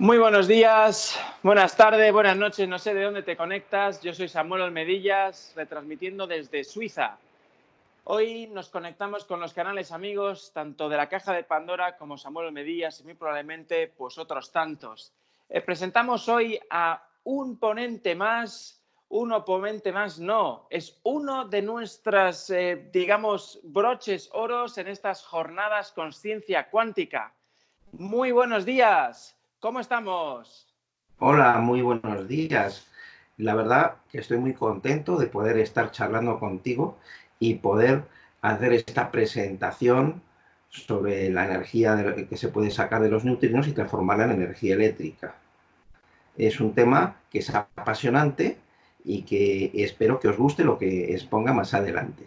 [0.00, 4.02] Muy buenos días, buenas tardes, buenas noches, no sé de dónde te conectas.
[4.02, 7.16] Yo soy Samuel Almedillas, retransmitiendo desde Suiza.
[8.02, 12.48] Hoy nos conectamos con los canales amigos, tanto de la Caja de Pandora como Samuel
[12.48, 15.12] Almedillas y muy probablemente pues otros tantos.
[15.48, 22.50] Eh, presentamos hoy a un ponente más, un oponente más, no, es uno de nuestras,
[22.50, 27.32] eh, digamos, broches oros en estas jornadas conciencia cuántica.
[27.92, 29.36] Muy buenos días.
[29.64, 30.66] ¿Cómo estamos?
[31.20, 32.86] Hola, muy buenos días.
[33.38, 36.98] La verdad que estoy muy contento de poder estar charlando contigo
[37.38, 38.02] y poder
[38.42, 40.20] hacer esta presentación
[40.68, 41.96] sobre la energía
[42.28, 45.34] que se puede sacar de los neutrinos y transformarla en energía eléctrica.
[46.36, 48.58] Es un tema que es apasionante
[49.02, 52.26] y que espero que os guste lo que exponga más adelante.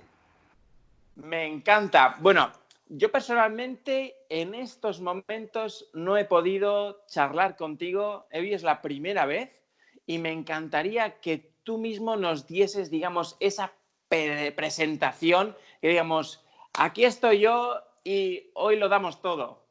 [1.18, 2.16] Me encanta.
[2.20, 2.50] Bueno,
[2.90, 8.28] yo personalmente en estos momentos no he podido charlar contigo.
[8.32, 9.62] Hoy es la primera vez
[10.06, 13.74] y me encantaría que tú mismo nos dieses, digamos, esa
[14.08, 19.66] presentación que digamos, aquí estoy yo y hoy lo damos todo.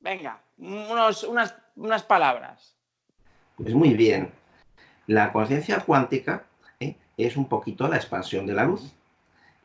[0.00, 1.22] Venga, unas,
[1.76, 2.76] unas palabras.
[3.56, 4.32] Pues muy bien.
[5.06, 6.46] La conciencia cuántica
[6.80, 6.96] ¿eh?
[7.16, 8.95] es un poquito la expansión de la luz.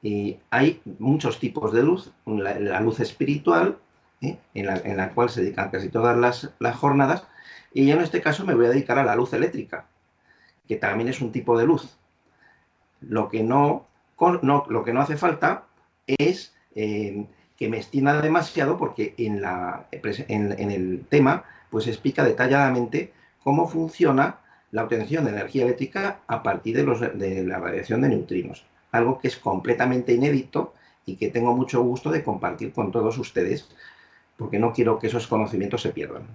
[0.01, 3.77] Y hay muchos tipos de luz, la, luz espiritual,
[4.21, 4.37] ¿eh?
[4.55, 6.17] en, la, cual se dedican casi todas
[6.59, 7.27] las, jornadas,
[7.73, 9.85] y yo en este caso me voy a dedicar a la luz eléctrica,
[10.67, 11.97] que también es un tipo de luz.
[13.01, 13.85] Lo que no,
[14.19, 15.65] lo que no hace falta
[16.07, 17.25] es eh,
[17.57, 23.13] que me extienda demasiado, porque en, la, en, el tema pues explica detalladamente
[23.43, 24.39] cómo funciona
[24.71, 29.19] la obtención de energía eléctrica a partir de, los, de la radiación de neutrinos algo
[29.19, 30.73] que es completamente inédito
[31.05, 33.67] y que tengo mucho gusto de compartir con todos ustedes,
[34.37, 36.27] porque no quiero que esos conocimientos se pierdan.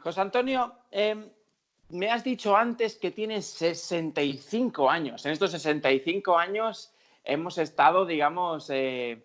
[0.00, 1.28] José Antonio, em,
[1.90, 5.26] me has dicho antes que tienes 65 años.
[5.26, 6.92] En estos 65 años
[7.24, 9.24] hemos estado, digamos, eh,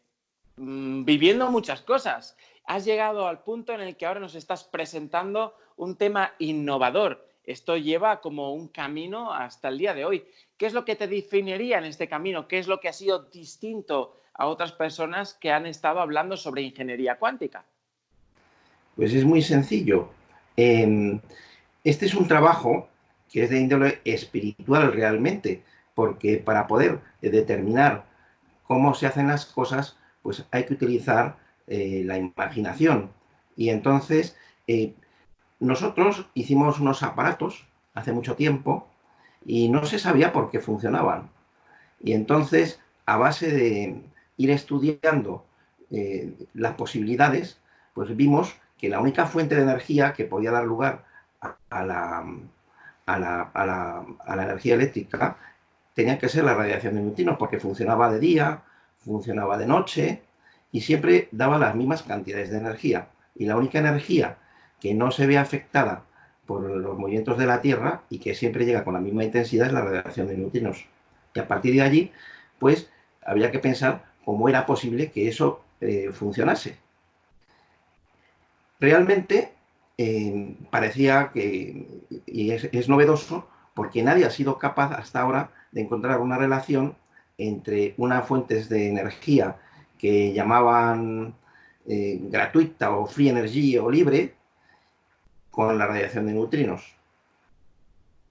[0.58, 2.36] mm, viviendo muchas cosas.
[2.66, 7.28] Has llegado al punto en el que ahora nos estás presentando un tema innovador.
[7.46, 10.26] Esto lleva como un camino hasta el día de hoy.
[10.58, 12.48] ¿Qué es lo que te definiría en este camino?
[12.48, 16.64] ¿Qué es lo que ha sido distinto a otras personas que han estado hablando sobre
[16.64, 17.66] ingeniería cuántica?
[18.96, 20.10] Pues es muy sencillo.
[20.58, 21.20] Em,
[21.84, 22.88] este es un trabajo
[23.32, 25.64] que es de índole espiritual realmente,
[25.94, 28.06] porque para poder determinar
[28.64, 33.12] cómo se hacen las cosas, pues hay que utilizar eh, la imaginación.
[33.56, 34.94] Y entonces, eh,
[35.60, 38.88] nosotros hicimos unos aparatos hace mucho tiempo
[39.46, 41.30] y no se sabía por qué funcionaban.
[42.00, 44.02] Y entonces, a base de
[44.38, 45.46] ir estudiando
[45.92, 47.60] eh, las posibilidades,
[47.94, 51.06] pues vimos que la única fuente de energía que podía dar lugar
[51.70, 52.26] a, la,
[53.08, 55.38] la, energía eléctrica
[55.94, 58.64] tenía que ser la radiación de neutrinos, porque funcionaba de día,
[59.00, 60.22] funcionaba de noche
[60.72, 63.08] y siempre daba las mismas cantidades de energía.
[63.36, 64.38] Y la única energía
[64.86, 66.04] que no se ve afectada
[66.46, 69.74] por los movimientos de la Tierra y que siempre llega con la misma intensidad es
[69.74, 70.86] la radiación de neutrinos.
[71.34, 72.12] Y a partir de allí,
[72.60, 72.88] pues
[73.26, 76.78] había que pensar cómo era posible que eso eh, funcionase.
[78.80, 79.54] Realmente
[79.98, 86.20] eh, parecía que, y es, novedoso, porque nadie ha sido capaz hasta ahora de encontrar
[86.20, 86.96] una relación
[87.40, 89.56] entre unas fuentes de energía
[89.98, 91.34] que llamaban
[91.88, 94.36] eh, gratuita o free energy o libre,
[95.56, 96.96] con la radiación de neutrinos.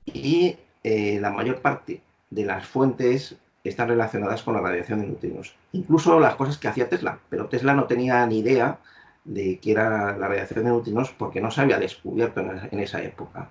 [0.04, 5.56] Y eh, la mayor parte de las fuentes están relacionadas con la radiación de neutrinos.
[5.72, 8.78] Incluso las cosas que hacía Tesla, pero Tesla no tenía ni idea
[9.24, 13.48] de qué era la radiación de neutrinos porque no se había descubierto en, esa época.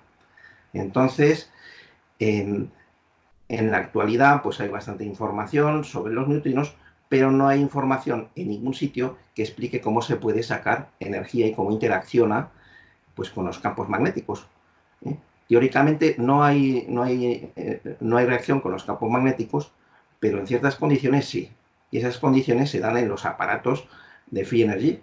[0.72, 1.52] Entonces,
[2.20, 2.72] en,
[3.50, 6.76] en, la actualidad pues hay bastante información sobre los neutrinos,
[7.10, 11.54] pero no hay información en ningún sitio que explique cómo se puede sacar energía y
[11.54, 12.52] cómo interacciona
[13.15, 14.45] pues con los campos magnéticos.
[15.06, 15.18] ¿eh?
[15.48, 19.71] Teóricamente no hay, no, hay, eh, no hay reacción con los campos magnéticos,
[20.19, 21.51] pero en ciertas condiciones sí.
[21.92, 23.88] Y esas condiciones se dan en los aparatos
[24.27, 25.00] de Free Energy.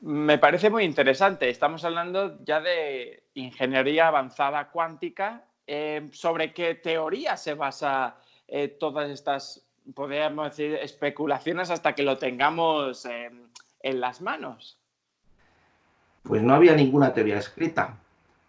[0.00, 1.48] Me parece muy interesante.
[1.48, 5.44] Estamos hablando ya de ingeniería avanzada cuántica.
[5.66, 8.16] Eh, ¿Sobre qué teoría se basa
[8.78, 14.78] todas estas, podríamos decir, especulaciones hasta que lo tengamos en las manos?
[16.24, 17.96] Pues no había ninguna teoría escrita.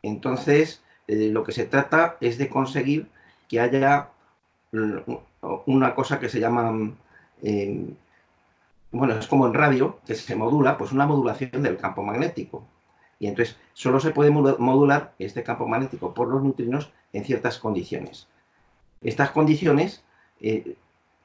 [0.01, 3.07] Entonces, eh, lo que se trata es de conseguir
[3.47, 4.09] que haya
[5.65, 6.73] una cosa que se llama,
[8.91, 12.65] bueno, es como en radio, que se modula, pues una modulación del campo magnético.
[13.19, 18.27] Y entonces solo se puede modular este campo magnético por los neutrinos en ciertas condiciones.
[19.01, 20.03] Estas condiciones
[20.41, 20.75] eh,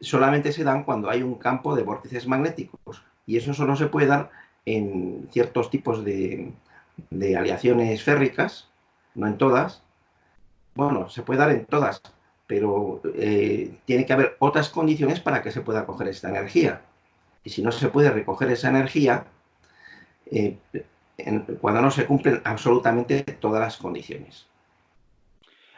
[0.01, 4.07] solamente se dan cuando hay un campo de vórtices magnéticos y eso solo se puede
[4.07, 4.31] dar
[4.65, 6.53] en ciertos tipos de,
[7.37, 8.69] aleaciones férricas,
[9.15, 9.83] no en todas.
[10.75, 12.03] Bueno, se puede dar en todas,
[12.47, 16.83] pero eh, tiene que haber otras condiciones para que se pueda coger esta energía.
[17.43, 19.25] Y si no se puede recoger esa energía,
[20.31, 20.59] eh,
[21.61, 24.47] cuando no se cumplen absolutamente todas las condiciones.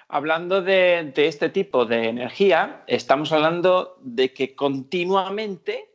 [0.09, 5.89] Hablando de, este tipo de energía, estamos hablando de que continuamente,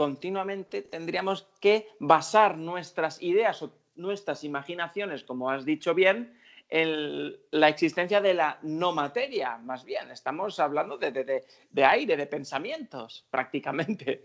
[0.00, 6.32] continuamente tendríamos que basar nuestras ideas o nuestras imaginaciones, como has dicho bien,
[6.70, 10.10] en la existencia de la no materia, más bien.
[10.10, 11.42] Estamos hablando de,
[11.84, 14.24] aire, de pensamientos, prácticamente.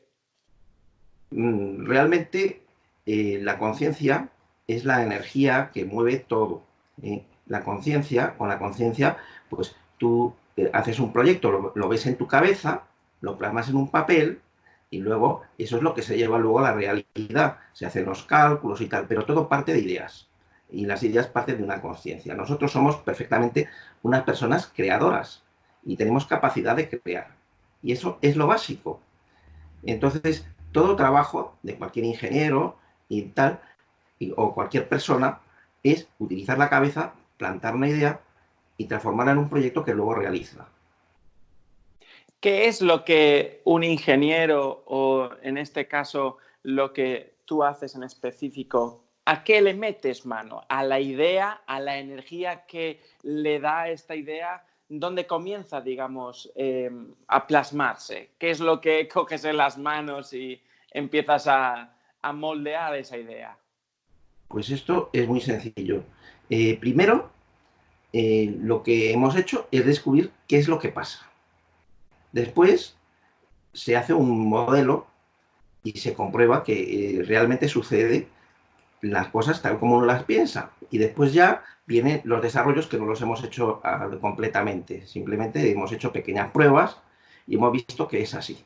[1.31, 2.61] Mm, realmente
[3.05, 4.29] eh, la conciencia
[4.67, 6.63] es la energía que mueve todo.
[7.03, 7.25] ¿eh?
[7.47, 9.17] La conciencia, con la conciencia,
[9.49, 12.83] pues tú eh, haces un proyecto, lo, ves en tu cabeza,
[13.19, 14.39] lo plasmas en un papel
[14.89, 17.57] y luego eso es lo que se lleva luego a la realidad.
[17.73, 20.29] Se hacen los cálculos y tal, pero todo parte de ideas.
[20.69, 22.33] Y las ideas parten de una conciencia.
[22.35, 23.69] Nosotros somos perfectamente
[24.03, 25.43] unas personas creadoras
[25.83, 27.35] y tenemos capacidad de crear.
[27.81, 28.99] Y eso es lo básico.
[29.83, 32.77] Entonces, todo trabajo de cualquier ingeniero
[33.07, 33.61] y tal,
[34.35, 35.39] o cualquier persona,
[35.83, 38.21] es utilizar la cabeza, plantar una idea
[38.77, 40.67] y transformarla en un proyecto que luego realiza.
[42.45, 48.03] ¿Qué es lo que un ingeniero o en este caso lo que tú haces en
[48.03, 50.61] específico, a qué le metes mano?
[50.69, 54.63] ¿A la idea, a la energía que le da esta idea?
[54.87, 56.91] ¿Dónde comienza, digamos, eh,
[57.29, 58.29] a plasmarse?
[58.37, 60.61] ¿Qué es lo que coges en las manos y
[60.91, 61.95] empiezas a,
[62.31, 63.57] moldear esa idea?
[64.49, 66.03] Pues esto es muy sencillo.
[66.51, 67.31] Eh, primero,
[68.13, 71.27] eh, lo que hemos hecho es descubrir qué es lo que pasa.
[72.35, 72.97] Después
[73.71, 75.07] se hace un modelo
[75.83, 76.73] y se comprueba que
[77.19, 78.27] eh, realmente sucede
[78.99, 80.71] las cosas tal como uno las piensa.
[80.91, 85.07] Y después ya vienen los desarrollos que no los hemos hecho ah, completamente.
[85.07, 86.97] Simplemente hemos hecho pequeñas pruebas
[87.47, 88.61] y hemos visto que es así.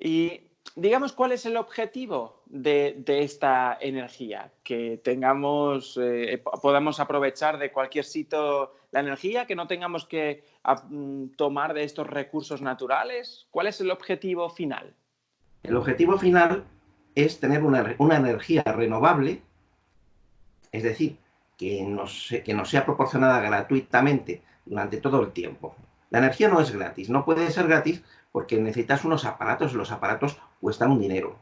[0.00, 0.40] Y
[0.74, 4.50] digamos, ¿cuál es el objetivo de, esta energía?
[4.64, 10.44] Que tengamos, eh, podamos aprovechar de cualquier sitio la energía, que no tengamos que
[10.88, 13.46] mm, tomar de estos recursos naturales.
[13.50, 14.94] ¿Cuál es el objetivo final?
[15.62, 16.64] El objetivo final
[17.14, 19.42] es tener una, energía renovable,
[20.72, 21.18] es decir,
[21.56, 21.84] que
[22.44, 25.76] que nos sea proporcionada gratuitamente durante todo el tiempo.
[26.10, 28.02] La energía no es gratis, no puede ser gratis
[28.32, 31.36] porque necesitas unos aparatos y los aparatos cuestan un dinero.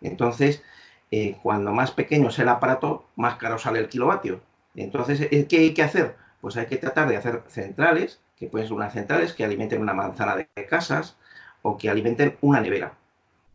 [0.00, 0.62] Entonces,
[1.10, 4.40] eh, cuando más pequeño es el aparato, más caro sale el kilovatio.
[4.74, 6.16] Entonces, eh, ¿qué hay que hacer?
[6.40, 9.94] Pues hay que tratar de hacer centrales, que pueden ser unas centrales que alimenten una
[9.94, 11.16] manzana de casas
[11.62, 12.94] o que alimenten una nevera.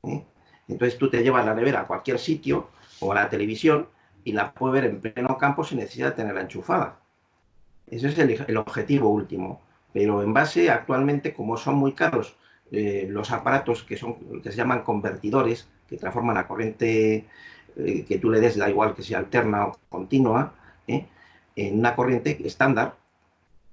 [0.03, 0.23] ¿eh?
[0.67, 2.69] Entonces tú te llevas la nevera a cualquier sitio
[2.99, 3.87] o a la televisión
[4.23, 6.99] y la puedes ver en pleno campo sin necesidad de tenerla enchufada.
[7.87, 9.61] Ese es el objetivo último.
[9.93, 12.37] Pero en base, actualmente, como son muy caros
[12.71, 17.25] eh, los aparatos que, son, que se llaman convertidores, que transforman la corriente
[17.75, 20.53] eh, que tú le des, da igual que sea alterna o continua.
[21.67, 22.95] En una corriente estándar,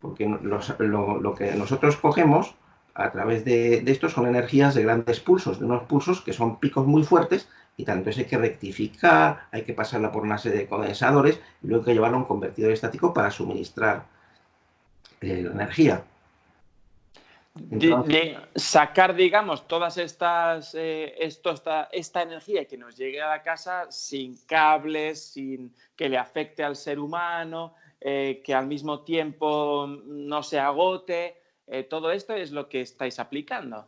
[0.01, 2.55] porque lo, que nosotros cogemos
[2.95, 6.87] a través de, esto son energías de grandes pulsos, de unos pulsos que son picos
[6.87, 7.99] muy fuertes y tal.
[7.99, 11.87] Entonces hay que rectificar, hay que pasarla por una serie de condensadores y luego hay
[11.87, 14.05] que llevarlo a un convertidor estático para suministrar
[15.21, 16.05] la energía
[17.59, 23.43] de, sacar, digamos, todas estas, eh, esto, esta, esta energía que nos llegue a la
[23.43, 29.87] casa sin cables, sin que le afecte al ser humano, eh, que al mismo tiempo
[29.87, 31.37] no se agote.
[31.67, 33.87] Eh, todo esto es lo que estáis aplicando.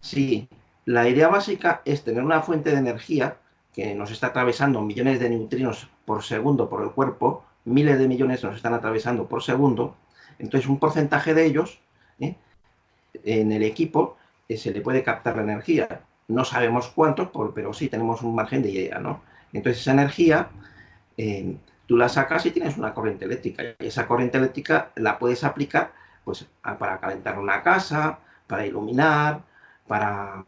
[0.00, 0.48] Sí,
[0.84, 3.36] la idea básica es tener una fuente de energía
[3.72, 8.42] que nos está atravesando millones de neutrinos por segundo por el cuerpo, miles de millones
[8.44, 9.96] nos están atravesando por segundo,
[10.38, 11.80] entonces un porcentaje de ellos
[13.24, 14.16] en el equipo
[14.48, 16.02] eh, se le puede captar la energía.
[16.28, 19.22] No sabemos cuánto, pero sí tenemos un margen de idea, ¿no?
[19.52, 20.48] Entonces esa energía
[21.16, 23.62] eh, tú la sacas y tienes una corriente eléctrica.
[23.78, 25.92] Y esa corriente eléctrica la puedes aplicar
[26.24, 29.42] pues, para calentar una casa, para iluminar,
[29.86, 30.44] para,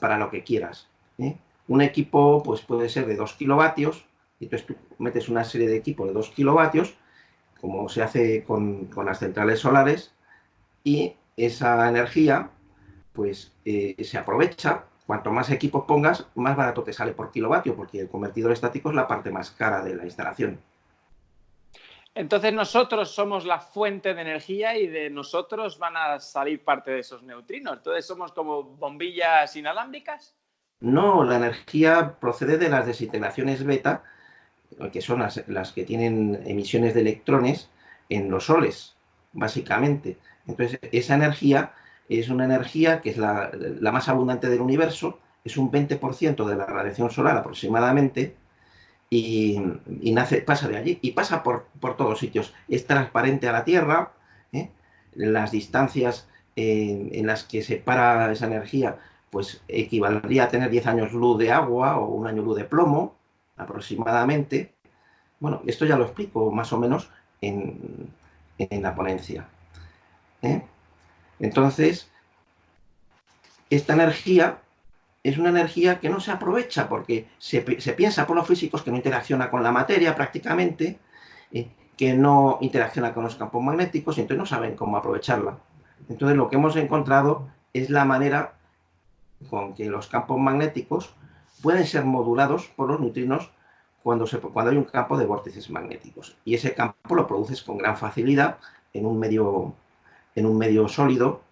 [0.00, 0.88] para lo que quieras.
[1.18, 1.36] ¿eh?
[1.68, 4.06] Un equipo pues, puede ser de 2 kilovatios,
[4.40, 6.94] entonces tú metes una serie de equipos de 2 kilovatios,
[7.60, 10.12] como se hace con, con las centrales solares,
[10.82, 12.50] y esa energía
[13.12, 18.00] pues eh, se aprovecha cuanto más equipos pongas, más barato te sale por kilovatio, porque
[18.00, 20.58] el convertidor estático es la parte más cara de la instalación.
[22.14, 27.00] Entonces nosotros somos la fuente de energía y de nosotros van a salir parte de
[27.00, 27.78] esos neutrinos.
[27.78, 30.36] Entonces somos como bombillas inalámbricas.
[30.80, 34.04] No, la energía procede de las desintegraciones beta,
[34.92, 37.68] que son las, que tienen emisiones de electrones
[38.08, 38.96] en los soles,
[39.32, 40.18] básicamente.
[40.46, 41.72] Entonces, esa energía
[42.08, 43.50] es una energía que es la,
[43.92, 48.36] más abundante del universo, es un 20% de la radiación solar aproximadamente,
[49.10, 49.60] y,
[50.12, 52.52] nace, pasa de allí y pasa por, todos sitios.
[52.68, 54.12] Es transparente a la Tierra,
[54.52, 54.70] ¿eh?
[55.14, 58.98] las distancias eh, en las que se para esa energía
[59.34, 63.16] pues equivaldría a tener 10 años luz de agua o un año luz de plomo,
[63.56, 64.76] aproximadamente.
[65.40, 67.10] Bueno, esto ya lo explico más o menos
[67.40, 68.12] en,
[68.58, 69.48] la ponencia.
[70.44, 70.62] ¿Eh?
[71.40, 72.10] Entonces,
[73.70, 74.58] esta energía
[75.22, 78.98] es una energía que no se aprovecha porque se, piensa por los físicos que no
[78.98, 80.98] interacciona con la materia prácticamente,
[81.52, 81.68] ¿eh?
[81.96, 85.58] que no interacciona con los campos magnéticos y entonces no saben cómo aprovecharla.
[86.08, 88.54] Entonces lo que hemos encontrado es la manera
[89.48, 91.14] con que los campos magnéticos
[91.62, 93.50] pueden ser modulados por los neutrinos
[94.02, 96.36] cuando, hay un campo de vórtices magnéticos.
[96.44, 98.58] Y ese campo lo produces con gran facilidad
[98.92, 99.74] en un medio,
[100.34, 101.42] en un medio sólido,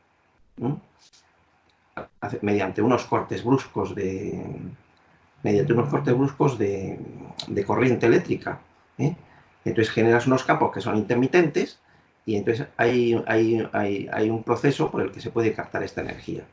[2.40, 4.44] mediante unos cortes bruscos de
[5.42, 6.98] mediante unos cortes bruscos de,
[7.66, 8.60] corriente eléctrica.
[8.98, 9.16] ¿eh?
[9.64, 11.80] Entonces generas unos campos que son intermitentes
[12.24, 16.44] y entonces hay, hay, hay un proceso por el que se puede captar esta energía.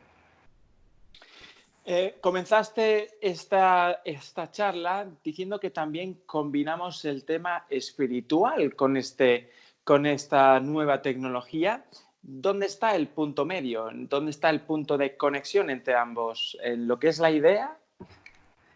[1.91, 9.49] Eh, comenzaste esta, esta, charla diciendo que también combinamos el tema espiritual con, este,
[9.83, 11.83] con esta nueva tecnología.
[12.21, 13.89] ¿Dónde está el punto medio?
[13.93, 16.57] ¿Dónde está el punto de conexión entre ambos?
[16.61, 17.77] ¿En lo que es la idea?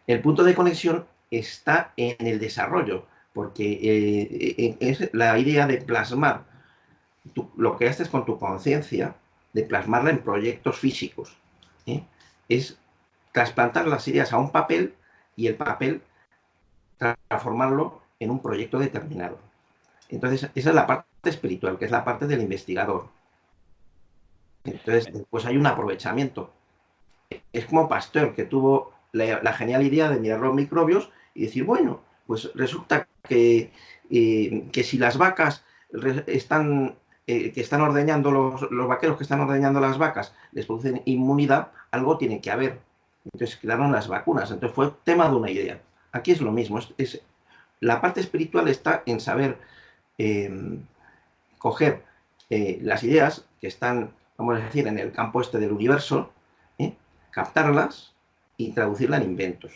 [0.08, 6.46] El punto de conexión está en el desarrollo, porque eh, es la idea de plasmar
[7.56, 9.16] lo que haces con tu conciencia,
[9.54, 11.36] de plasmarla en proyectos físicos.
[11.86, 12.04] ¿eh?
[12.50, 12.78] Es
[13.32, 14.96] trasplantar las ideas a un papel
[15.36, 16.02] y el papel
[17.28, 19.40] transformarlo en un proyecto determinado.
[20.10, 23.10] Entonces, esa es la parte espiritual, que es la parte del investigador.
[24.64, 26.52] Entonces, pues hay un aprovechamiento.
[27.52, 32.02] Es como Pasteur, que tuvo la, genial idea de mirar los microbios y decir, bueno,
[32.28, 33.72] pues resulta que,
[34.10, 35.64] eh, que si las vacas
[36.28, 36.96] están,
[37.28, 41.72] eh, que están ordeñando, los, los vaqueros que están ordeñando las vacas, les producen inmunidad,
[41.92, 42.80] algo tiene que haber.
[43.26, 44.52] Entonces quedaron las vacunas.
[44.52, 45.82] Entonces fue tema de una idea.
[46.12, 46.80] Aquí es lo mismo.
[46.98, 47.22] Es,
[47.80, 49.58] la parte espiritual está en saber
[51.58, 52.04] coger
[52.50, 56.32] eh, las ideas que están, vamos a decir, en el campo este del universo,
[56.78, 56.94] ¿eh?
[57.32, 58.14] captarlas
[58.58, 59.74] y traducirlas en inventos.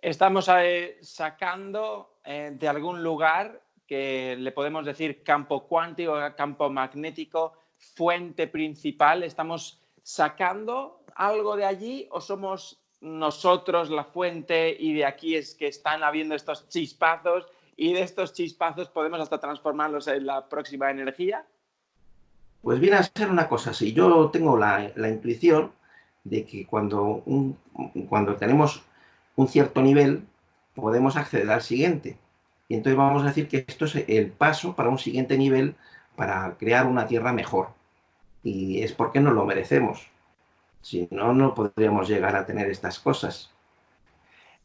[0.00, 8.46] Estamos eh, sacando de algún lugar que le podemos decir campo cuántico, campo magnético, fuente
[8.46, 9.22] principal.
[9.22, 15.66] Estamos sacando algo de allí o somos nosotros la fuente y de aquí es que
[15.66, 21.44] están habiendo estos chispazos y de estos chispazos podemos hasta transformarlos en la próxima energía?
[22.62, 23.92] Pues viene a ser una cosa así.
[23.92, 25.72] Yo tengo la, intuición
[26.24, 27.24] de que cuando,
[28.08, 28.82] cuando tenemos
[29.34, 30.24] un cierto nivel
[30.74, 32.16] podemos acceder al siguiente.
[32.68, 35.74] Y entonces vamos a decir que esto es el paso para un siguiente nivel
[36.16, 37.70] para crear una tierra mejor.
[38.44, 40.06] Y es porque nos lo merecemos.
[40.80, 43.50] Si no, no podríamos llegar a tener estas cosas.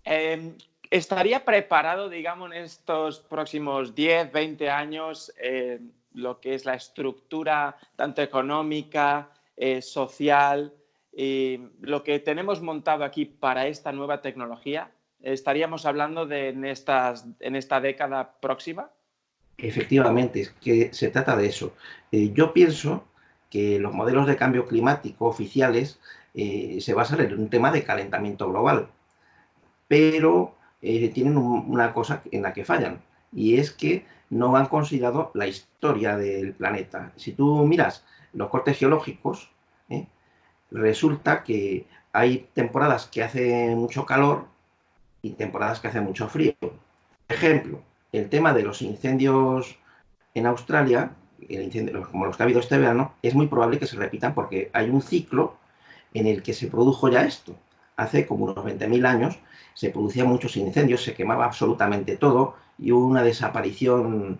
[0.03, 0.53] Em,
[0.89, 7.77] ¿Estaría preparado, digamos, en estos próximos 10, 20 años em, lo que es la estructura
[7.95, 10.73] tanto económica, eh, social,
[11.81, 14.91] lo que tenemos montado aquí para esta nueva tecnología?
[15.21, 18.91] ¿Estaríamos hablando de en, estas, en esta década próxima?
[19.57, 21.73] Efectivamente, es que se trata de eso.
[22.11, 23.05] Eh, yo pienso
[23.49, 25.99] que los modelos de cambio climático oficiales
[26.35, 28.89] eh, se basan en un tema de calentamiento global,
[29.87, 33.01] pero tienen una cosa en la que fallan,
[33.37, 37.13] y es que no han considerado la historia del planeta.
[37.17, 38.03] Si tú miras
[38.33, 39.51] los cortes geológicos,
[39.89, 40.07] ¿eh?
[40.71, 44.47] resulta que hay temporadas que hace mucho calor
[45.21, 46.55] y temporadas que hace mucho frío.
[47.29, 49.77] Ejemplo, el tema de los incendios
[50.33, 51.11] en Australia
[52.11, 54.89] como los que ha habido este verano, es muy probable que se repitan porque hay
[54.89, 55.55] un ciclo
[56.13, 57.55] en el que se produjo ya esto.
[57.95, 59.39] Hace como unos 20.000 años
[59.75, 64.39] se producían muchos incendios, se quemaba absolutamente todo y hubo una desaparición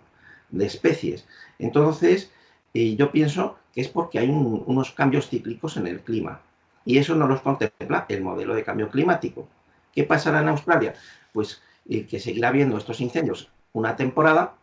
[0.50, 1.26] de especies.
[1.58, 2.30] Entonces,
[2.74, 6.40] eh, yo pienso que es porque hay unos cambios cíclicos en el clima.
[6.84, 9.48] Y eso no los contempla el modelo de cambio climático.
[9.92, 10.94] ¿Qué pasará en Australia?
[11.32, 14.54] Pues eh, que seguirá habiendo estos incendios una temporada,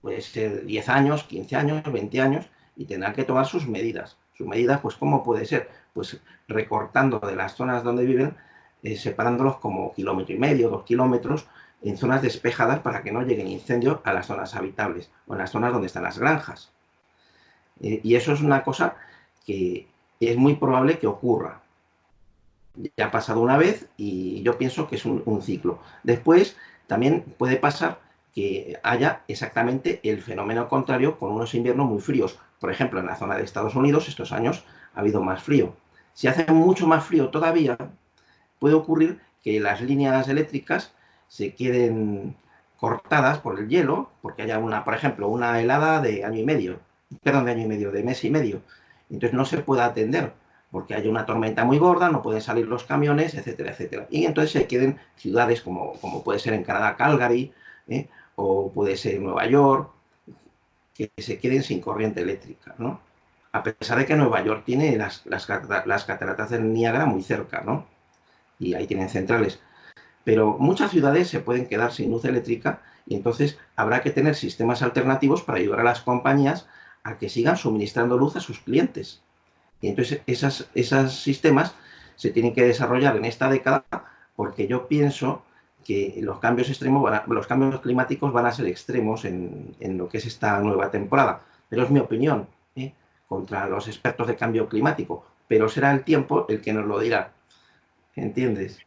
[0.00, 4.16] puede ser 10 años, 15 años, 20 años, y tendrán que tomar sus medidas.
[4.34, 5.68] Sus medidas, pues, ¿cómo puede ser?
[5.92, 8.36] Pues recortando de las zonas donde viven,
[8.82, 11.46] eh, separándolos como kilómetro y medio, dos kilómetros,
[11.82, 15.50] en zonas despejadas para que no lleguen incendios a las zonas habitables o en las
[15.50, 16.70] zonas donde están las granjas.
[17.80, 18.96] Eh, y eso es una cosa
[19.44, 19.86] que
[20.20, 21.60] es muy probable que ocurra.
[22.96, 25.78] Ya ha pasado una vez y yo pienso que es un, ciclo.
[26.02, 26.56] Después
[26.86, 28.00] también puede pasar
[28.34, 32.38] que haya exactamente el fenómeno contrario con unos inviernos muy fríos.
[32.60, 34.64] Por ejemplo, en la zona de Estados Unidos estos años
[34.94, 35.74] ha habido más frío.
[36.12, 37.78] Si hace mucho más frío todavía,
[38.58, 40.92] puede ocurrir que las líneas eléctricas
[41.28, 42.36] se queden
[42.78, 46.80] cortadas por el hielo, porque haya una, por ejemplo, una helada de año y medio,
[47.22, 48.62] perdón, de año y medio, de mes y medio.
[49.10, 50.32] Entonces no se puede atender,
[50.70, 54.06] porque hay una tormenta muy gorda, no pueden salir los camiones, etcétera, etcétera.
[54.10, 57.52] Y entonces se queden ciudades como, como puede ser en Canadá, Calgary,
[57.88, 58.08] ¿eh?
[58.34, 59.90] o puede ser Nueva York,
[60.94, 63.00] que se queden sin corriente eléctrica, ¿no?
[63.52, 65.48] A pesar de que Nueva York tiene las, las,
[65.86, 67.86] las cataratas del Niágara muy cerca, ¿no?
[68.58, 69.60] Y ahí tienen centrales.
[70.26, 74.82] Pero muchas ciudades se pueden quedar sin luz eléctrica y entonces habrá que tener sistemas
[74.82, 76.66] alternativos para ayudar a las compañías
[77.04, 79.22] a que sigan suministrando luz a sus clientes.
[79.80, 81.76] Y entonces esas, esos sistemas
[82.16, 83.84] se tienen que desarrollar en esta década
[84.34, 85.44] porque yo pienso
[85.84, 90.26] que los cambios extremos, los cambios climáticos van a ser extremos en, lo que es
[90.26, 91.42] esta nueva temporada.
[91.68, 92.92] Pero es mi opinión ¿eh?
[93.28, 95.24] contra los expertos de cambio climático.
[95.46, 97.30] Pero será el tiempo el que nos lo dirá.
[98.16, 98.85] ¿Entiendes?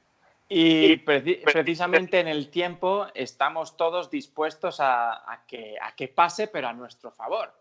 [0.51, 6.73] Y precisamente en el tiempo estamos todos dispuestos a, que, a que pase, pero a
[6.73, 7.53] nuestro favor.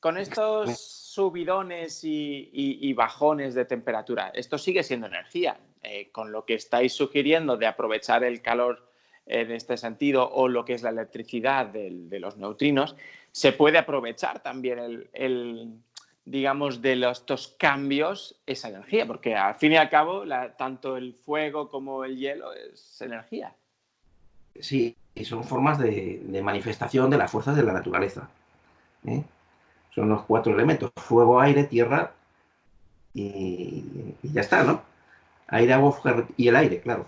[0.00, 5.58] Con estos subidones y, bajones de temperatura, esto sigue siendo energía.
[5.82, 8.90] Eh, con lo que estáis sugiriendo de aprovechar el calor
[9.24, 12.96] en este sentido o lo que es la electricidad de, los neutrinos,
[13.30, 15.78] se puede aprovechar también el,
[16.26, 20.24] digamos, de estos cambios esa energía, porque al fin y al cabo
[20.58, 23.54] tanto el fuego como el hielo es energía.
[24.60, 28.28] Sí, y son formas de, manifestación de las fuerzas de la naturaleza.
[29.06, 29.22] ¿eh?
[29.94, 32.12] Son los cuatro elementos, fuego, aire, tierra
[33.14, 33.84] y,
[34.22, 34.82] ya está, ¿no?
[35.46, 37.06] Aire, agua y el aire, claro.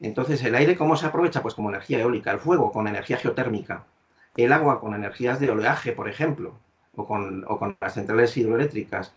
[0.00, 1.42] Entonces, ¿el aire cómo se aprovecha?
[1.42, 3.84] Pues como energía eólica, el fuego con energía geotérmica,
[4.36, 6.54] el agua con energías de oleaje, por ejemplo,
[7.00, 9.12] o con, las centrales hidroeléctricas.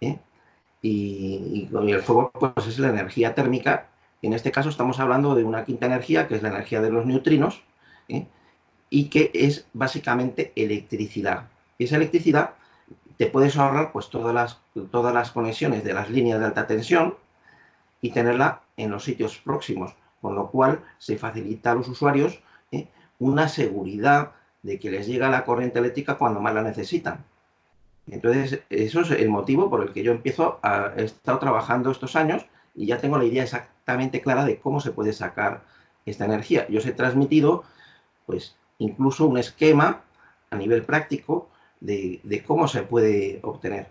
[0.00, 0.18] ¿eh?
[0.82, 3.88] Y, el fuego pues es la energía térmica.
[4.22, 7.06] En este caso estamos hablando de una quinta energía, que es la energía de los
[7.06, 7.62] neutrinos,
[8.08, 8.26] ¿eh?
[8.90, 11.48] y que es básicamente electricidad.
[11.78, 12.54] Y esa electricidad
[13.16, 17.14] te puedes ahorrar pues todas las, todas las conexiones de las líneas de alta tensión
[18.00, 22.40] y tenerla en los sitios próximos, con lo cual se facilita a los usuarios
[22.72, 22.88] ¿eh?
[23.18, 24.32] una seguridad
[24.64, 27.22] de que les llega la corriente eléctrica cuando más la necesitan.
[28.10, 32.16] Entonces, eso es el motivo por el que yo empiezo a he estado trabajando estos
[32.16, 35.62] años y ya tengo la idea exactamente clara de cómo se puede sacar
[36.06, 36.66] esta energía.
[36.68, 37.64] Yo os he transmitido,
[38.26, 40.00] pues, incluso un esquema
[40.50, 41.48] a nivel práctico
[41.80, 43.86] de, cómo se puede obtener.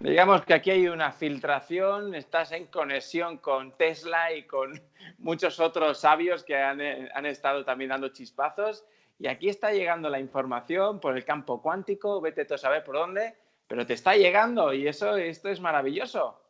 [0.00, 4.80] Digamos que aquí hay una filtración, estás en conexión con Tesla y con
[5.18, 6.80] muchos otros sabios que han,
[7.14, 8.84] han, estado también dando chispazos.
[9.22, 12.96] Y aquí está llegando la información por el campo cuántico, vete tú a saber por
[12.96, 13.36] dónde,
[13.68, 16.42] pero te está llegando y eso, esto es maravilloso.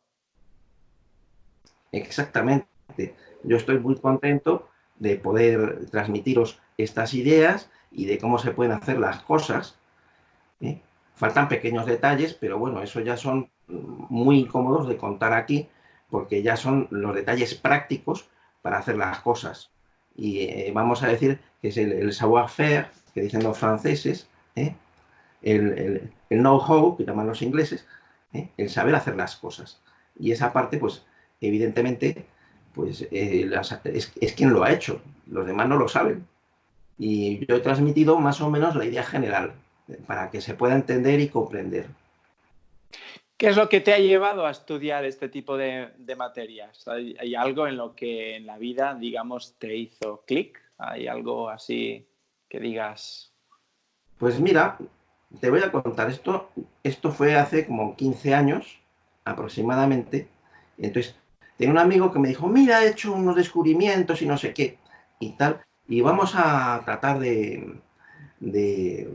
[1.91, 2.65] Exactamente.
[3.43, 8.97] Yo estoy muy contento de poder transmitiros estas ideas y de cómo se pueden hacer
[8.97, 9.77] las cosas.
[10.59, 10.81] ¿eh?
[11.13, 15.69] Faltan pequeños detalles, pero bueno, eso ya son muy incómodos de contar aquí,
[16.09, 18.27] porque ya son los detalles prácticos
[18.63, 19.72] para hacer las cosas.
[20.15, 24.75] Y eh, vamos a decir que es el, savoir-faire, que dicen los franceses, ¿eh?
[25.41, 27.85] el, know-how, que llaman los ingleses,
[28.57, 29.81] el saber hacer las cosas.
[30.19, 31.03] Y esa parte, pues,
[31.41, 32.25] evidentemente,
[32.73, 35.01] pues es, es quien lo ha hecho.
[35.27, 36.25] Los demás no lo saben.
[36.97, 39.53] Y yo he transmitido más o menos la idea general
[40.07, 41.87] para que se pueda entender y comprender.
[43.37, 46.87] ¿Qué es lo que te ha llevado a estudiar este tipo de, materias?
[46.87, 50.61] ¿Hay, algo en lo que en la vida, digamos, te hizo clic?
[50.77, 52.07] ¿Hay algo así
[52.47, 53.33] que digas?
[54.17, 54.77] Pues mira,
[55.41, 56.49] te voy a contar esto.
[56.83, 58.79] Esto fue hace como 15 años
[59.25, 60.27] aproximadamente.
[60.77, 61.15] Entonces,
[61.57, 64.77] tenía un amigo que me dijo, mira, he hecho unos descubrimientos y no sé qué
[65.19, 67.79] y tal y vamos a tratar de,
[68.39, 69.13] de,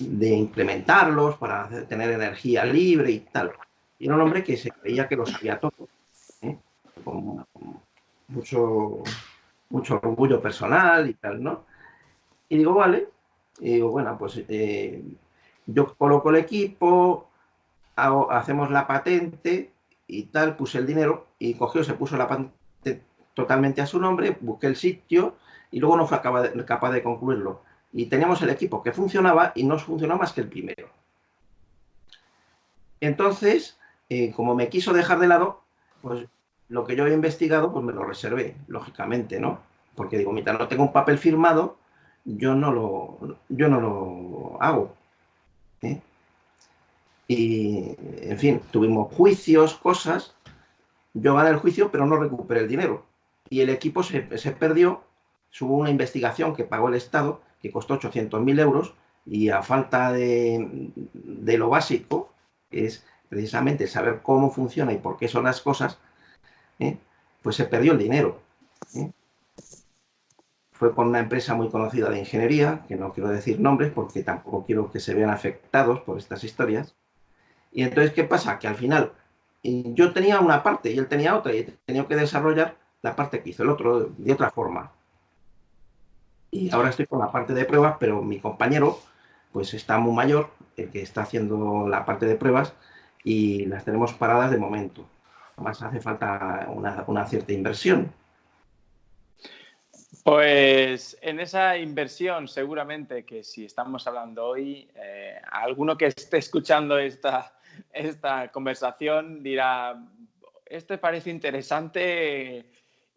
[0.00, 3.52] implementarlos para tener energía libre y tal.
[3.98, 5.88] Y era un hombre que se creía que lo sabía todo,
[6.42, 6.56] ¿eh?
[7.04, 7.46] con
[8.28, 9.02] mucho,
[9.70, 11.64] mucho orgullo personal y tal, ¿no?
[12.48, 13.08] Y digo, vale,
[13.58, 15.02] digo, bueno, pues eh,
[15.66, 17.28] yo coloco el equipo,
[17.96, 19.72] hacemos la patente
[20.06, 23.02] y tal, puse el dinero y cogió, se puso la patente
[23.34, 25.36] totalmente a su nombre, busqué el sitio
[25.70, 27.62] y luego no fue capaz de, concluirlo.
[27.92, 30.88] Y teníamos el equipo que funcionaba y no funcionó más que el primero.
[33.00, 35.62] Entonces, eh, como me quiso dejar de lado,
[36.02, 36.26] pues
[36.68, 39.60] lo que yo había investigado, pues me lo reservé, lógicamente, ¿no?
[39.94, 41.78] Porque digo, mientras no tengo un papel firmado,
[42.24, 44.94] yo no lo, yo no lo hago.
[45.82, 46.00] ¿eh?
[47.28, 50.34] Y, en fin, tuvimos juicios, cosas.
[51.14, 53.06] Yo gané el juicio, pero no recuperé el dinero.
[53.48, 55.02] Y el equipo se, perdió.
[55.60, 58.94] Hubo una investigación que pagó el Estado, que costó 800.000 euros,
[59.26, 62.32] y a falta de, lo básico,
[62.70, 65.98] que es precisamente saber cómo funciona y por qué son las cosas,
[66.78, 66.96] ¿eh?
[67.42, 68.40] pues se perdió el dinero.
[68.94, 69.10] ¿eh?
[70.70, 74.64] Fue con una empresa muy conocida de ingeniería, que no quiero decir nombres porque tampoco
[74.64, 76.94] quiero que se vean afectados por estas historias.
[77.72, 78.58] Y entonces, ¿qué pasa?
[78.58, 79.12] Que al final
[79.62, 83.42] yo tenía una parte y él tenía otra y he tenido que desarrollar la parte
[83.42, 84.92] que hizo el otro de otra forma.
[86.56, 88.98] Y ahora estoy con la parte de pruebas, pero mi compañero
[89.52, 92.72] pues está muy mayor, el que está haciendo la parte de pruebas,
[93.22, 95.06] y las tenemos paradas de momento.
[95.54, 98.10] Además hace falta una, cierta inversión.
[100.24, 106.98] Pues en esa inversión, seguramente que si estamos hablando hoy, eh, alguno que esté escuchando
[106.98, 107.54] esta,
[107.92, 110.02] esta conversación dirá,
[110.64, 112.66] esto parece interesante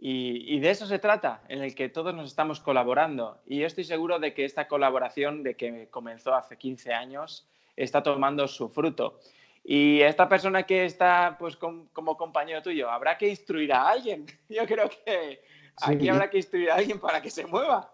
[0.01, 3.39] y, de eso se trata, en el que todos nos estamos colaborando.
[3.45, 8.01] Y yo estoy seguro de que esta colaboración de que comenzó hace 15 años está
[8.01, 9.19] tomando su fruto.
[9.61, 14.25] Y esta persona que está pues, como compañero tuyo, habrá que instruir a alguien.
[14.49, 15.41] Yo creo que
[15.81, 17.91] aquí habrá que instruir a alguien para que se mueva.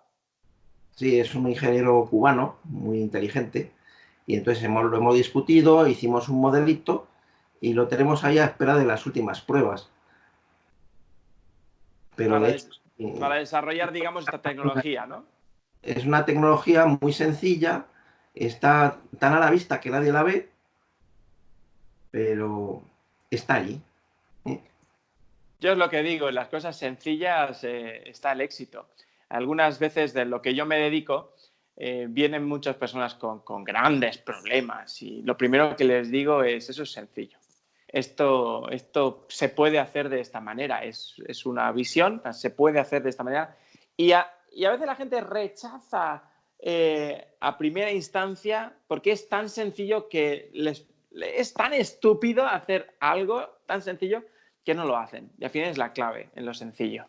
[0.92, 3.72] Sí, es un ingeniero cubano muy inteligente
[4.28, 7.08] y entonces hemos, lo hemos discutido, hicimos un modelito
[7.60, 9.90] y lo tenemos ahí a espera de las últimas pruebas.
[12.16, 12.42] Pero
[13.20, 15.26] para, desarrollar, digamos, esta tecnología, ¿no?
[15.82, 17.86] Es una tecnología muy sencilla,
[18.34, 20.50] está tan a la vista que nadie la ve,
[22.10, 22.82] pero
[23.30, 23.82] está allí.
[24.46, 24.62] ¿eh?
[25.60, 28.88] Yo es lo que digo, en las cosas sencillas eh, está el éxito.
[29.30, 31.34] Algunas veces de lo que yo me dedico,
[31.78, 36.84] eh, vienen muchas personas con, grandes problemas y lo primero que les digo es, eso
[36.84, 37.38] es sencillo.
[37.96, 43.10] Esto, esto se puede hacer de esta manera, es, una visión, se puede hacer de
[43.10, 43.56] esta manera
[43.96, 46.24] y a, veces la gente rechaza
[46.60, 53.48] eh, a primera instancia porque es tan sencillo que les, es tan estúpido hacer algo
[53.66, 54.26] tan sencillo
[54.66, 55.32] que no lo hacen.
[55.38, 57.06] Y al final es la clave en lo sencillo.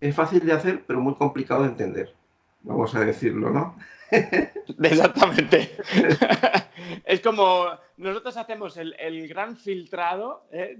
[0.00, 2.14] Es fácil de hacer, pero muy complicado de entender
[2.64, 3.76] vamos a decirlo, ¿no?
[4.82, 5.76] Exactamente.
[7.04, 10.76] es como nosotros hacemos el, gran filtrado, ¿eh?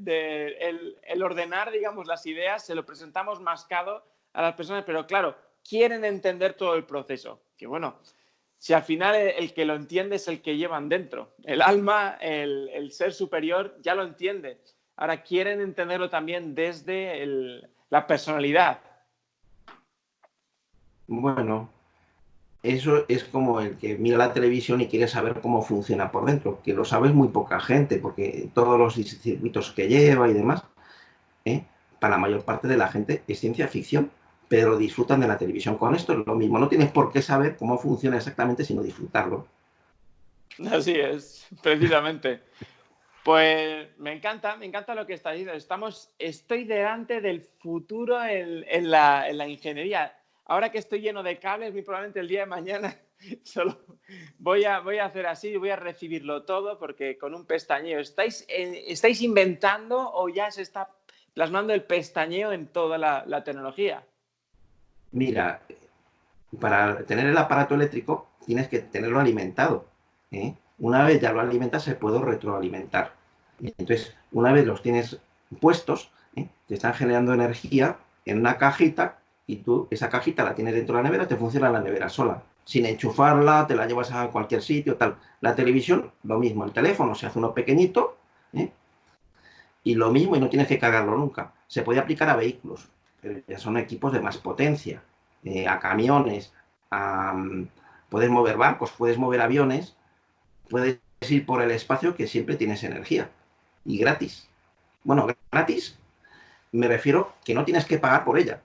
[1.03, 5.37] el, ordenar, digamos, las ideas, se lo presentamos mascado a las personas, pero claro,
[5.69, 7.41] quieren entender todo el proceso.
[7.57, 7.99] Que bueno,
[8.59, 12.69] si al final el, que lo entiende es el que llevan dentro, el alma, el,
[12.73, 14.61] el ser superior ya lo entiende.
[14.97, 18.81] Ahora quieren entenderlo también desde la personalidad,
[21.07, 21.71] bueno,
[22.65, 26.63] eso es como el que mira la televisión y quiere saber cómo funciona por dentro,
[26.63, 30.65] que lo sabe muy poca gente, porque todos los circuitos que lleva y demás,
[31.45, 31.63] ¿eh?
[32.01, 34.11] para la mayor parte de la gente es ciencia ficción,
[34.49, 35.77] pero disfrutan de la televisión.
[35.77, 39.47] Con esto es lo mismo, no tienes por qué saber cómo funciona exactamente, sino disfrutarlo.
[40.71, 42.41] Así es, precisamente.
[43.25, 45.53] Pues me encanta, me encanta lo que está diciendo.
[45.53, 50.15] Estamos, estoy delante del futuro en la ingeniería
[50.47, 52.97] ahora que estoy lleno de cables, muy probablemente el día de mañana
[54.39, 58.45] voy a, voy a hacer así, voy a recibirlo todo porque con un pestañeo, ¿estáis,
[58.49, 60.91] eh, ¿estáis inventando o ya se está
[61.33, 64.05] plasmando el pestañeo en toda la, tecnología?
[65.13, 65.61] Mira,
[66.61, 69.87] para tener el aparato eléctrico tienes que tenerlo alimentado.
[70.31, 70.55] ¿eh?
[70.79, 73.13] Una vez ya lo alimentas, se puede retroalimentar.
[73.61, 75.19] Entonces, una vez los tienes
[75.61, 76.49] puestos, ¿eh?
[76.67, 81.03] te están generando energía en una cajita y tú esa cajita la tienes dentro de
[81.03, 82.43] la nevera, te funciona la nevera sola.
[82.65, 85.17] Sin enchufarla, te la llevas a cualquier sitio, tal.
[85.41, 86.65] La televisión, lo mismo.
[86.65, 88.17] El teléfono se hace uno pequeñito
[88.55, 88.71] ¿eh?
[89.83, 91.53] y lo mismo y no tienes que cargarlo nunca.
[91.67, 92.89] Se puede aplicar a vehículos,
[93.21, 95.03] pero ya son equipos de más potencia,
[95.45, 96.55] eh, a camiones,
[96.91, 97.65] mm,
[98.09, 99.95] puedes mover barcos, puedes mover aviones,
[100.71, 103.31] puedes ir por el espacio que siempre tienes energía
[103.85, 104.49] y gratis.
[105.03, 105.99] Bueno, gratis
[106.73, 108.61] me refiero que no tienes que pagar por ella.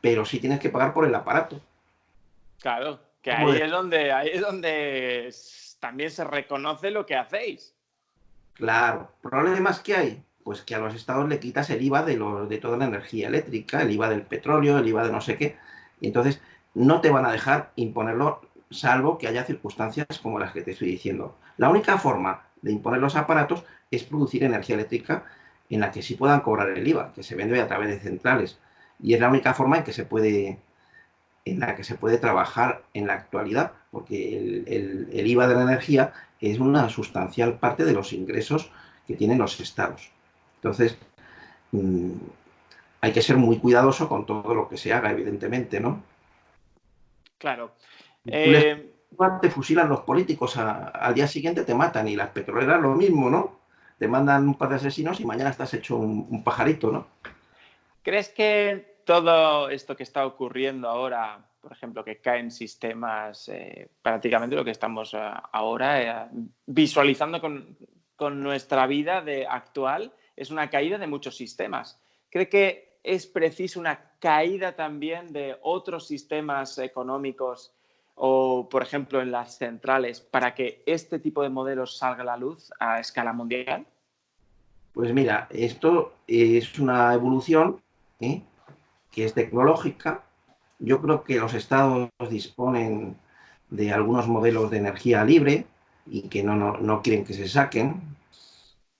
[0.00, 1.60] Pero sí tienes que pagar por el aparato.
[2.60, 5.34] Claro, que ahí es donde ahí es donde
[5.78, 7.74] también se reconoce lo que hacéis.
[8.54, 12.58] Claro, problemas que hay, pues que a los estados le quitas el IVA de, de
[12.58, 15.56] toda la energía eléctrica, el IVA del petróleo, el IVA de no sé qué,
[16.00, 16.40] y entonces
[16.74, 20.88] no te van a dejar imponerlo salvo que haya circunstancias como las que te estoy
[20.88, 21.36] diciendo.
[21.56, 25.24] La única forma de imponer los aparatos es producir energía eléctrica
[25.68, 28.58] en la que sí puedan cobrar el IVA, que se vende a través de centrales.
[29.02, 30.58] Y es la única forma en que se puede,
[31.44, 34.36] en la que se puede trabajar en la actualidad, porque
[34.66, 38.70] el, IVA de la energía es una sustancial parte de los ingresos
[39.06, 40.10] que tienen los estados.
[40.56, 40.96] Entonces,
[41.72, 42.12] mm,
[43.00, 46.02] hay que ser muy cuidadoso con todo lo que se haga, evidentemente, ¿no?
[47.38, 47.72] Claro.
[48.26, 48.86] Eh...
[49.42, 53.60] Te fusilan los políticos, al día siguiente te matan y las petroleras lo mismo, ¿no?
[54.00, 57.06] te mandan un par de asesinos y mañana estás hecho un, pajarito, ¿no?
[58.02, 64.54] ¿Crees que todo esto que está ocurriendo ahora, por ejemplo, que caen sistemas, eh, prácticamente
[64.54, 65.18] lo que estamos eh,
[65.50, 66.28] ahora eh,
[66.66, 67.76] visualizando con,
[68.40, 72.00] nuestra vida de actual, es una caída de muchos sistemas?
[72.30, 77.74] ¿Cree que es preciso una caída también de otros sistemas económicos
[78.14, 82.36] o, por ejemplo, en las centrales para que este tipo de modelos salga a la
[82.36, 83.84] luz a escala mundial?
[84.92, 87.80] Pues mira, esto es una evolución
[88.20, 88.42] ¿eh?
[89.10, 90.22] Que es tecnológica.
[90.78, 93.16] Yo creo que los estados disponen
[93.70, 95.66] de algunos modelos de energía libre
[96.06, 98.00] y que no, no quieren que se saquen.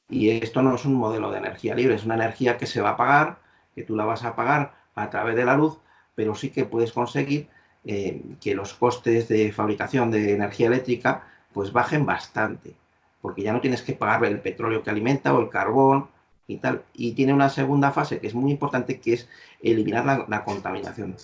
[0.08, 2.90] Y esto no es un modelo de energía libre, es una energía que se va
[2.90, 3.38] a pagar,
[3.74, 5.78] que tú la vas a pagar a través de la luz,
[6.14, 7.48] pero sí que puedes conseguir
[7.84, 12.74] eh, que los costes de fabricación de energía eléctrica pues bajen bastante,
[13.22, 16.09] porque ya no tienes que pagar el petróleo que alimenta o el carbón
[16.50, 16.82] y tal.
[16.94, 19.28] Y tiene una segunda fase que es muy importante, que es
[19.62, 21.16] eliminar la, contaminación.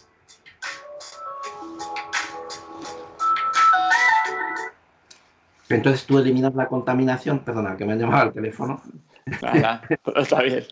[5.69, 8.81] Entonces tú eliminas la contaminación, perdona, que me han llamado al teléfono.
[10.17, 10.65] está bien.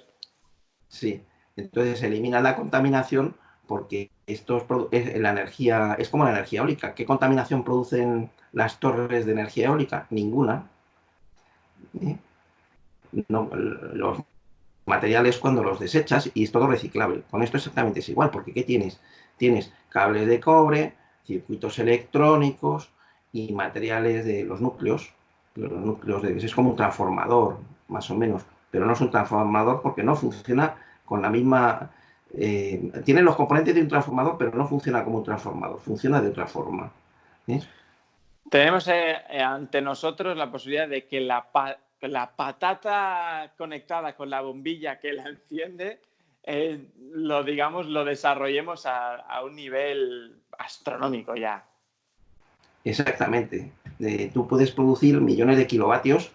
[0.88, 1.20] Sí,
[1.56, 3.34] entonces eliminas la contaminación
[3.66, 6.94] porque esto es, la energía, es como la energía eólica.
[6.94, 10.06] ¿Qué contaminación producen las torres de energía eólica?
[10.10, 10.68] Ninguna.
[12.00, 12.16] ¿Eh?
[13.28, 14.18] los
[14.86, 17.22] materiales cuando los desechas y es todo reciclable.
[17.30, 19.00] Con esto exactamente es igual, porque ¿qué tienes?
[19.36, 20.94] Tienes cables de cobre,
[21.26, 22.90] circuitos electrónicos
[23.32, 25.12] y materiales de los núcleos.
[25.54, 29.82] Los núcleos de, es como un transformador, más o menos, pero no es un transformador
[29.82, 31.90] porque no funciona con la misma
[32.36, 36.28] eh, tiene los componentes de un transformador, pero no funciona como un transformador, funciona de
[36.28, 36.90] otra forma.
[37.46, 37.60] ¿eh?
[38.50, 41.46] Tenemos eh, ante nosotros la posibilidad de que la,
[42.36, 46.00] patata conectada con la bombilla que la enciende,
[47.12, 51.64] lo digamos, lo desarrollemos a, un nivel astronómico ya.
[52.84, 53.72] Exactamente.
[54.32, 56.32] tú puedes producir millones de kilovatios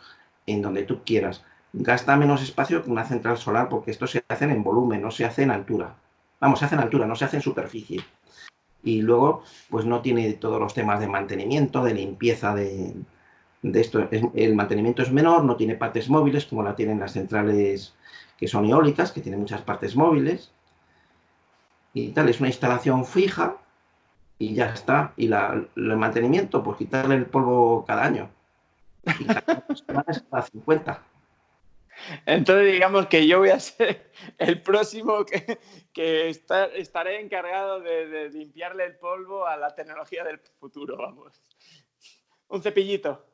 [0.48, 4.46] en donde tú quieras gasta menos espacio que una central solar porque esto se hace
[4.46, 5.96] en volumen, no se hace en altura.
[6.40, 8.02] Vamos, se hace en altura, no se hace en superficie.
[8.84, 12.94] Y luego, pues no tiene todos los temas de mantenimiento, de limpieza de,
[13.64, 14.08] esto.
[14.12, 17.94] el mantenimiento es menor, no tiene partes móviles como la tienen las centrales
[18.38, 20.52] que son eólicas, que tienen muchas partes móviles.
[21.94, 23.58] Y tal, es una instalación fija
[24.38, 25.14] y ya está.
[25.18, 28.30] Y la, el mantenimiento, pues quitarle el polvo cada año.
[29.20, 31.04] Y cada 50.
[32.26, 38.96] Entonces, digamos que yo voy a ser el próximo que, estaré encargado de, limpiarle el
[38.96, 41.42] polvo a la tecnología del futuro, vamos.
[42.48, 43.29] Un cepillito.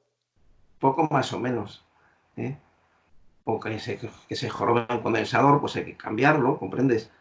[0.80, 1.84] Poco más o menos.
[2.38, 2.58] ¿eh?
[3.44, 7.12] O que se, que se jorobe el condensador, pues hay que cambiarlo, ¿comprendes?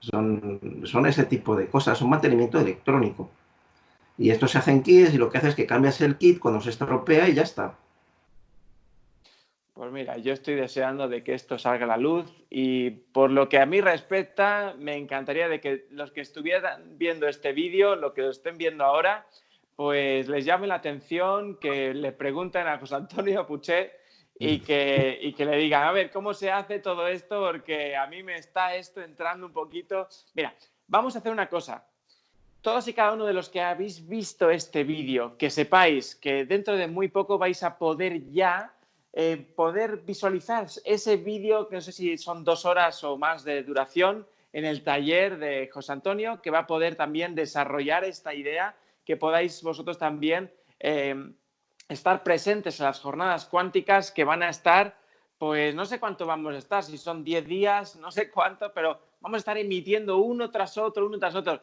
[0.00, 3.30] Son, son ese tipo de cosas, un mantenimiento electrónico.
[4.16, 6.38] Y esto se hace en kits y lo que hace es que cambias el kit
[6.38, 7.76] cuando se estropea y ya está.
[9.74, 13.48] Pues mira, yo estoy deseando de que esto salga a la luz y por lo
[13.48, 18.14] que a mí respecta, me encantaría de que los que estuvieran viendo este vídeo, lo
[18.14, 19.26] que lo estén viendo ahora,
[19.76, 23.92] pues les llame la atención, que le pregunten a José Antonio Puché
[24.38, 27.40] y que, y que le digan, a ver, ¿cómo se hace todo esto?
[27.40, 30.08] Porque a mí me está esto entrando un poquito.
[30.34, 30.54] Mira,
[30.86, 31.86] vamos a hacer una cosa.
[32.60, 36.76] Todos y cada uno de los que habéis visto este vídeo, que sepáis que dentro
[36.76, 38.72] de muy poco vais a poder ya
[39.12, 43.62] eh, poder visualizar ese vídeo, que no sé si son dos horas o más de
[43.62, 48.74] duración, en el taller de José Antonio, que va a poder también desarrollar esta idea,
[49.04, 51.36] que podáis vosotros también em,
[51.88, 54.98] estar presentes en las jornadas cuánticas que van a estar,
[55.38, 59.00] pues no sé cuánto vamos a estar, si son 10 días, no sé cuánto, pero
[59.20, 61.60] vamos a estar emitiendo uno tras otro, uno tras otro.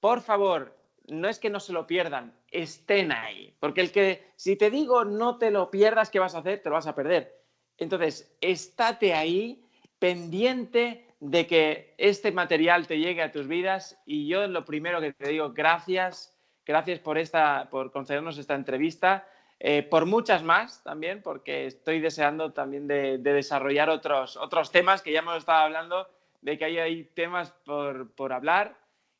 [0.00, 0.76] Por favor,
[1.06, 3.54] no es que no se lo pierdan, estén ahí.
[3.60, 6.62] Porque el que, si te digo no te lo pierdas, ¿qué vas a hacer?
[6.62, 7.42] Te lo vas a perder.
[7.76, 9.64] Entonces, estate ahí,
[9.98, 13.98] pendiente de que este material te llegue a tus vidas.
[14.06, 16.33] Y yo lo primero que te digo, gracias,
[16.66, 19.26] gracias por, esta, por concedernos esta entrevista.
[19.60, 25.12] Eh, por muchas más también, porque estoy deseando también de, desarrollar otros, otros temas que
[25.12, 26.08] ya hemos estado hablando,
[26.42, 28.76] de que hay, hay temas por, por hablar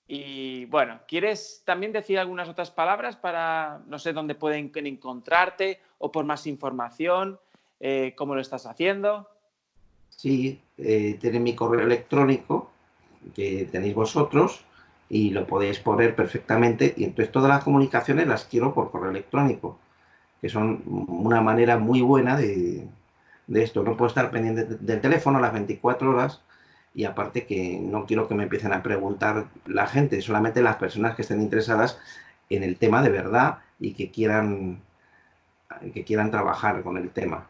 [0.07, 6.13] y bueno, ¿quieres también decir algunas otras palabras para, no sé, dónde pueden encontrarte o
[6.13, 7.39] por más información?
[7.81, 9.29] Eh, ¿Cómo lo estás haciendo?
[10.11, 12.71] Sí, eh, mi correo electrónico
[13.35, 14.65] que tenéis vosotros
[15.15, 16.93] y lo podéis poner perfectamente.
[16.97, 19.79] Y entonces todas las comunicaciones las quiero por correo electrónico,
[20.41, 22.89] que son una manera muy buena de,
[23.47, 23.85] de esto.
[23.85, 26.43] No puedo estar pendiente del teléfono las 24 horas
[26.97, 31.15] y aparte que no quiero que me empiecen a preguntar la gente, solamente las personas
[31.15, 31.97] que estén interesadas
[32.51, 34.81] en el tema de verdad y que quieran,
[35.93, 37.47] que quieran trabajar con el tema.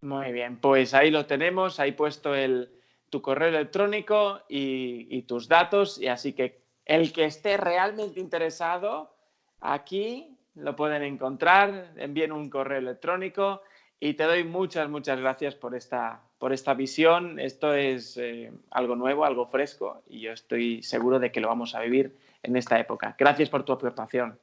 [0.00, 2.70] Muy bien, pues ahí lo tenemos, ahí puesto el,
[3.16, 9.10] tu correo electrónico y, y tus datos, y así que el que esté realmente interesado,
[9.58, 13.62] aquí lo pueden encontrar, envíen un correo electrónico
[13.98, 17.40] y te doy muchas, muchas gracias por esta, por esta visión.
[17.40, 21.74] Esto es eh, algo nuevo, algo fresco y yo estoy seguro de que lo vamos
[21.74, 23.16] a vivir en esta época.
[23.18, 24.38] Gracias por tu aportación.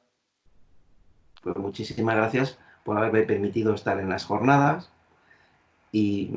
[1.44, 4.90] Pues muchísimas gracias por haberme permitido estar en las jornadas
[5.92, 6.32] y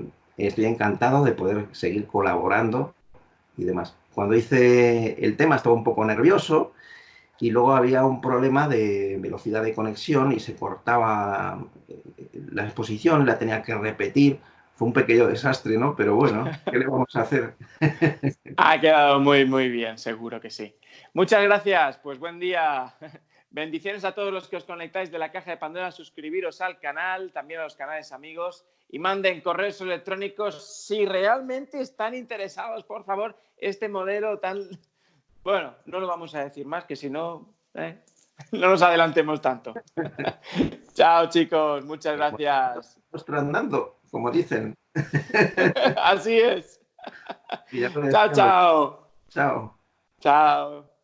[0.45, 2.93] estoy encantado de poder seguir colaborando
[3.57, 3.95] y demás.
[4.13, 6.73] Cuando hice el tema estaba un poco nervioso
[7.39, 12.01] y luego había un problema de velocidad de conexión y se cortaba eh,
[12.51, 14.39] la exposición, la tenía que repetir.
[14.75, 15.95] Fue un pequeño desastre, ¿no?
[15.95, 17.55] Pero bueno, ¿qué le vamos a hacer?
[18.57, 20.75] ha quedado muy, muy bien, seguro que sí.
[21.13, 22.93] Muchas gracias, pues buen día.
[23.49, 27.31] Bendiciones a todos los que os conectáis de la caja de Pandora, suscribiros al canal,
[27.31, 33.35] también a los canales amigos y manden correos electrónicos si realmente están interesados, por favor,
[33.57, 34.79] este modelo tan
[35.47, 38.03] bueno, no lo vamos a decir más, que si no, ¿eh?
[38.51, 39.73] no nos adelantemos tanto.
[40.93, 42.99] chao, chicos, muchas gracias.
[43.27, 44.75] andando, como dicen.
[46.03, 46.81] Así es.
[48.11, 49.09] chao, chao.
[49.29, 49.79] Chao.
[50.19, 50.96] Chao.